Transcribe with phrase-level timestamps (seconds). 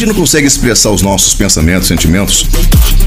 [0.00, 2.48] gente não consegue expressar os nossos pensamentos, sentimentos,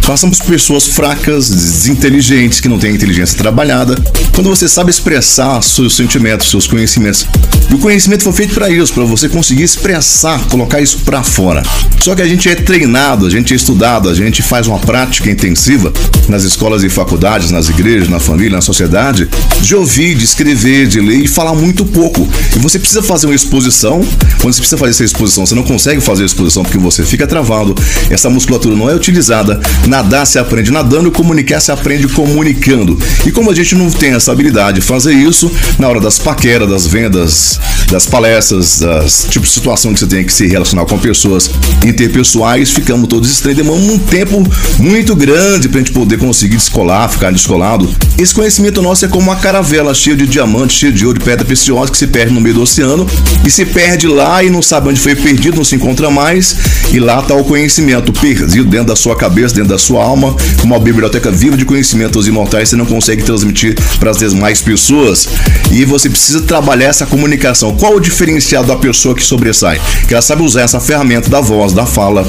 [0.05, 3.95] passamos por pessoas fracas, desinteligentes, que não têm inteligência trabalhada.
[4.33, 7.25] Quando você sabe expressar seus sentimentos, seus conhecimentos,
[7.69, 11.63] e o conhecimento foi feito para isso, para você conseguir expressar, colocar isso para fora.
[12.01, 15.29] Só que a gente é treinado, a gente é estudado, a gente faz uma prática
[15.29, 15.91] intensiva
[16.27, 19.29] nas escolas e faculdades, nas igrejas, na família, na sociedade,
[19.61, 22.27] de ouvir, de escrever, de ler e falar muito pouco.
[22.55, 24.05] E você precisa fazer uma exposição.
[24.41, 27.25] Quando você precisa fazer essa exposição, você não consegue fazer a exposição porque você fica
[27.25, 27.73] travado.
[28.09, 29.59] Essa musculatura não é utilizada.
[29.93, 32.97] Nadar se aprende nadando, comunicar se aprende comunicando.
[33.27, 36.67] E como a gente não tem essa habilidade de fazer isso, na hora das paqueras,
[36.67, 37.59] das vendas,
[37.91, 41.51] das palestras, das tipos de situação que você tem que se relacionar com pessoas
[41.85, 43.39] interpessoais, ficamos todos.
[43.41, 44.43] Demanda um tempo
[44.79, 47.87] muito grande pra gente poder conseguir descolar, ficar descolado.
[48.17, 51.45] Esse conhecimento nosso é como uma caravela cheia de diamantes, cheia de ouro, de pedra
[51.45, 53.05] preciosa que se perde no meio do oceano
[53.45, 56.55] e se perde lá e não sabe onde foi perdido, não se encontra mais.
[56.91, 60.79] E lá está o conhecimento perdido dentro da sua cabeça, dentro da sua alma, uma
[60.79, 65.27] biblioteca viva de conhecimentos imortais você não consegue transmitir para as demais pessoas.
[65.71, 67.75] E você precisa trabalhar essa comunicação.
[67.75, 69.79] Qual o diferencial da pessoa que sobressai?
[70.07, 72.25] Que ela sabe usar essa ferramenta da voz, da fala,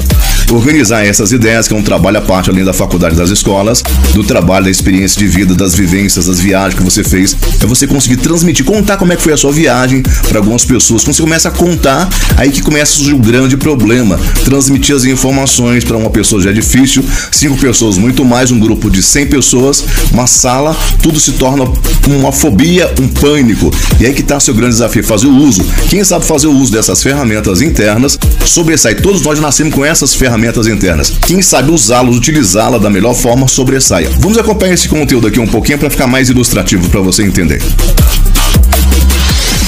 [0.51, 3.81] organizar essas ideias, que é um trabalho à parte além da faculdade das escolas,
[4.13, 7.87] do trabalho, da experiência de vida, das vivências, das viagens que você fez, é você
[7.87, 11.03] conseguir transmitir, contar como é que foi a sua viagem para algumas pessoas.
[11.03, 14.19] Quando você começa a contar, aí que começa um grande problema.
[14.43, 17.03] Transmitir as informações para uma pessoa já é difícil,
[17.45, 21.65] cinco pessoas muito mais, um grupo de 100 pessoas, uma sala, tudo se torna
[22.07, 23.71] uma fobia, um pânico.
[23.99, 25.63] E aí que está seu grande desafio, fazer o uso.
[25.87, 28.95] Quem sabe fazer o uso dessas ferramentas internas sobressai.
[28.95, 31.13] Todos nós nascemos com essas ferramentas internas.
[31.27, 34.09] Quem sabe usá-las, utilizá-la da melhor forma, sobressaia.
[34.19, 37.61] Vamos acompanhar esse conteúdo aqui um pouquinho para ficar mais ilustrativo para você entender.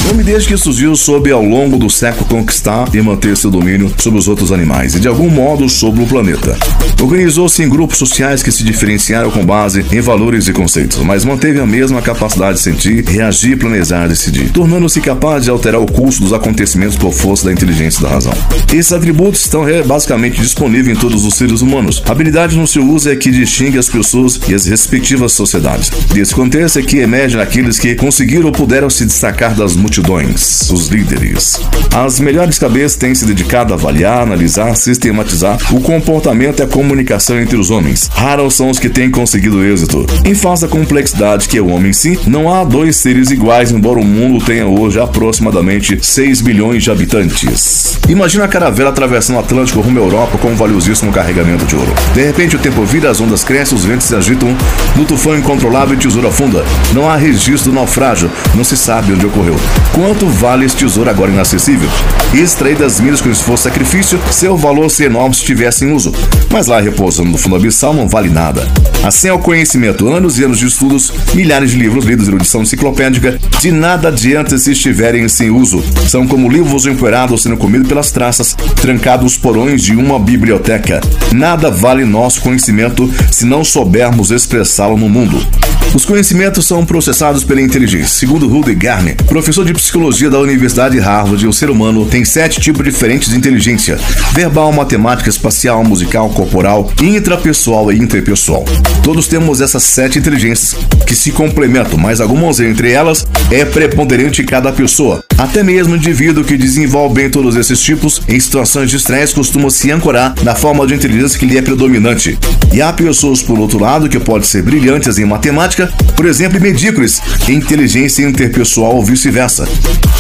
[0.07, 4.18] Nome desde que surgiu soube ao longo do século conquistar e manter seu domínio sobre
[4.18, 6.57] os outros animais e de algum modo sobre o planeta.
[7.01, 11.59] Organizou-se em grupos sociais que se diferenciaram com base em valores e conceitos, mas manteve
[11.59, 16.22] a mesma capacidade de sentir, reagir, planejar e decidir, tornando-se capaz de alterar o curso
[16.22, 18.34] dos acontecimentos por força da inteligência e da razão.
[18.73, 22.01] Esses atributos estão é, basicamente disponíveis em todos os seres humanos.
[22.06, 25.90] Habilidade no seu uso é que distingue as pessoas e as respectivas sociedades.
[26.13, 30.69] Desse contexto é que emerge naqueles que conseguiram ou puderam se destacar das multidões multidões,
[30.69, 31.59] os líderes.
[31.94, 37.40] As melhores cabeças têm se dedicado a avaliar, analisar, sistematizar o comportamento e a comunicação
[37.40, 38.09] entre os homens.
[38.13, 40.06] Raros são os que têm conseguido êxito.
[40.24, 43.72] Em face da complexidade que é o homem em si, não há dois seres iguais,
[43.72, 47.97] embora o mundo tenha hoje aproximadamente 6 bilhões de habitantes.
[48.08, 51.94] Imagina a caravela atravessando o Atlântico rumo à Europa com um valiosíssimo carregamento de ouro.
[52.14, 54.56] De repente o tempo vira, as ondas crescem, os ventos se agitam,
[54.96, 56.64] no tufão incontrolável e tesouro afunda.
[56.94, 59.56] Não há registro do naufrágio, não se sabe onde ocorreu.
[59.94, 61.90] Quanto vale este tesouro agora inacessível?
[62.34, 66.14] Extraído das minas com esforço e sacrifício, seu valor seria enorme se estivesse em uso.
[66.52, 68.68] Mas lá repousando no fundo abissal não vale nada.
[69.03, 73.40] Assim é o conhecimento, anos e anos de estudos, milhares de livros lidos, erudição enciclopédica,
[73.59, 75.84] de nada adianta se estiverem sem uso.
[76.08, 81.02] São como livros empoeirados sendo comidos pelas traças, trancados os porões de uma biblioteca.
[81.34, 85.46] Nada vale nosso conhecimento se não soubermos expressá-lo no mundo.
[85.94, 88.08] Os conhecimentos são processados pela inteligência.
[88.08, 92.84] Segundo Rudy Garner, professor de psicologia da Universidade Harvard, o ser humano tem sete tipos
[92.84, 93.98] diferentes de inteligência:
[94.34, 98.66] verbal, matemática, espacial, musical, corporal, intrapessoal e interpessoal.
[99.04, 104.46] Todos temos essas sete inteligências que se complementam, mas algumas entre elas é preponderante em
[104.46, 105.24] cada pessoa.
[105.38, 109.70] Até mesmo o indivíduo que desenvolve bem todos esses tipos em situações de estresse costuma
[109.70, 112.40] se ancorar na forma de inteligência que lhe é predominante.
[112.74, 117.22] E há pessoas, por outro lado, que podem ser brilhantes em matemática, por exemplo, medíocres
[117.47, 119.68] em inteligência interpessoal ou vice-versa.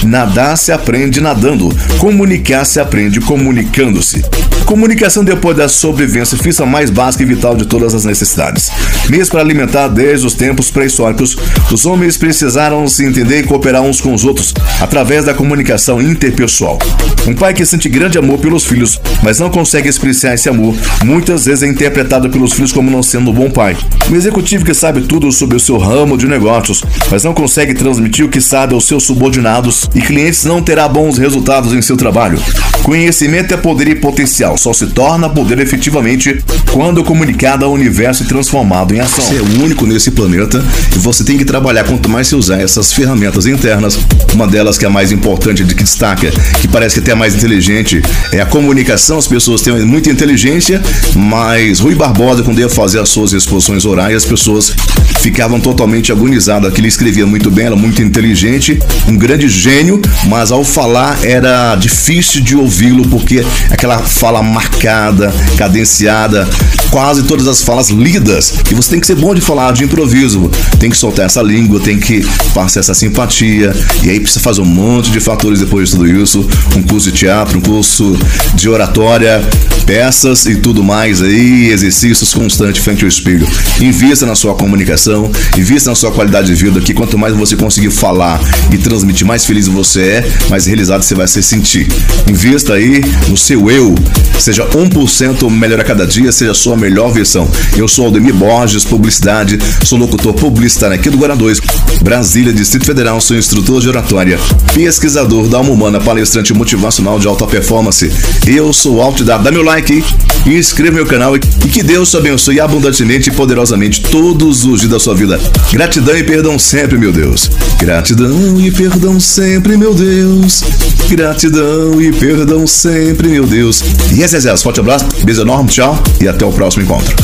[0.03, 4.23] Nadar se aprende nadando, comunicar se aprende comunicando-se.
[4.65, 8.69] Comunicação depois da sobrevivência física mais básica e vital de todas as necessidades.
[9.09, 11.37] Mesmo para alimentar desde os tempos pré-históricos,
[11.71, 16.77] os homens precisaram se entender e cooperar uns com os outros através da comunicação interpessoal.
[17.25, 21.45] Um pai que sente grande amor pelos filhos, mas não consegue expressar esse amor, muitas
[21.45, 23.77] vezes é interpretado pelos filhos como não sendo um bom pai.
[24.11, 28.25] Um executivo que sabe tudo sobre o seu ramo de negócios, mas não consegue transmitir
[28.25, 32.37] o que sabe aos seus subordinados e clientes não terá bons resultados em seu trabalho.
[32.83, 36.43] Conhecimento é poder e potencial, só se torna poder efetivamente
[36.73, 39.23] quando comunicado ao universo e transformado em ação.
[39.23, 40.63] Você é o único nesse planeta
[40.95, 43.97] e você tem que trabalhar quanto mais você usar essas ferramentas internas,
[44.33, 46.27] uma delas que é a mais importante, de que destaca,
[46.59, 48.01] que parece que até é mais inteligente,
[48.33, 49.19] é a comunicação.
[49.19, 50.81] As pessoas têm muita inteligência,
[51.15, 54.73] mas Rui Barbosa, quando ia fazer as suas exposições orais, as pessoas
[55.19, 56.73] ficavam totalmente agonizadas.
[56.73, 61.75] Que ele escrevia muito bem, era muito inteligente, um grande gênio, mas ao falar era
[61.75, 66.49] difícil de ouvi-lo porque aquela fala marcada, cadenciada,
[66.89, 68.51] quase todas as falas lidas.
[68.71, 71.79] E você tem que ser bom de falar de improviso, tem que soltar essa língua,
[71.79, 73.71] tem que passar essa simpatia.
[74.03, 77.17] E aí precisa fazer um monte de fatores depois de tudo isso, um curso de
[77.17, 78.17] teatro, um curso
[78.55, 79.41] de oratória,
[79.85, 83.47] peças e tudo mais aí, exercícios constantes frente ao espelho.
[83.81, 87.91] Invista na sua comunicação, invista na sua qualidade de vida, que quanto mais você conseguir
[87.91, 88.39] falar
[88.71, 91.87] e transmitir, mais feliz você é, mais realizado você vai se sentir.
[92.27, 93.93] Invista aí no seu eu,
[94.39, 97.49] seja 1% melhor a cada dia, seja a sua melhor versão.
[97.75, 101.59] Eu sou Aldemir Borges, publicidade, sou locutor publicitário aqui do Guará 2,
[102.01, 104.39] Brasília, Distrito Federal, sou instrutor de oratória,
[104.77, 108.13] pesquisador da alma humana, palestrante motivacional de alta performance.
[108.45, 110.03] Eu sou o Alt da, dá meu like
[110.45, 114.99] inscreva meu canal e que Deus te abençoe abundantemente e poderosamente todos os dias da
[114.99, 115.39] sua vida.
[115.71, 117.49] Gratidão e perdão sempre, meu Deus.
[117.79, 120.63] Gratidão e perdão sempre, meu Deus.
[121.09, 123.81] Gratidão e perdão sempre, meu Deus.
[124.11, 124.61] E yes, yes.
[124.61, 127.15] Forte abraço, beijo enorme, tchau e até o próximo encontro.